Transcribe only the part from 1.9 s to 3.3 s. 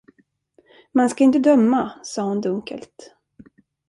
sade hon dunkelt.